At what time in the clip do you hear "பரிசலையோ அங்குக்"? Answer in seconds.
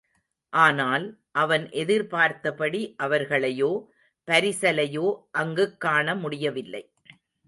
4.31-5.79